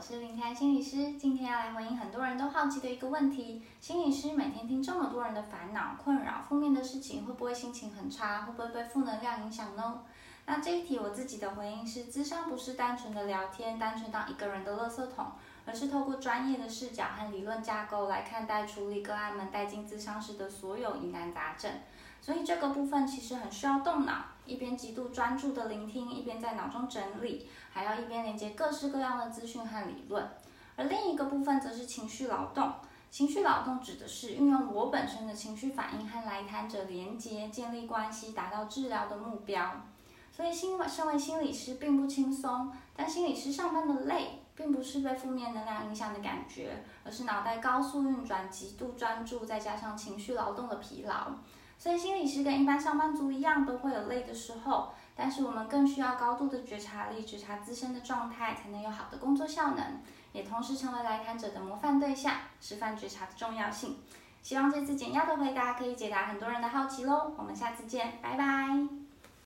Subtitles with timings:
[0.00, 8.40] 我是林台心理师，今天要来回应很多人都好奇的一个问题：心理师每天听这么多人的烦恼、困扰、负面的事情，会不会心情很差？
[8.40, 10.00] 会不会被负能量影响呢？
[10.46, 15.26] 那这一题我自己的回应是：智商不是单纯的聊天，单纯当一个人的垃圾桶，
[15.66, 21.70] 而是透过专业的视角和理论架构来看待处理个案们带进智商时的所有疑难杂症。
[22.22, 30.28] 所以这个部分其实很需要动脑，一边极度专注的聆听，一边在脑中整理，还要一边连接各式各样的资讯和理论。
[30.76, 32.72] 而另一个部分则是情绪劳动，
[33.10, 39.72] 情绪劳动指的是运用我本身的情绪反应和来谈者连接，建立关系，达到治疗的目标。
[40.30, 51.28] 所以，心身为心理师并不轻松，但心理师上班的累，并不是被负面能量影响的感觉，而是脑袋高速运转、极度专注，再加上情绪劳动的疲劳。
[51.78, 60.02] 所以，心理师跟一般上班族一样，都会有累的时候，但是我们更需要高度的觉察力，觉察自身的状态，才能有好的工作效能，
[60.32, 63.96] 也同时成为来谈者的模范对象，示范觉察的重要性。
[64.42, 67.32] 希望这次简要的回答可以解答很多人的好奇喽。
[67.38, 69.09] 我们下次见，拜拜。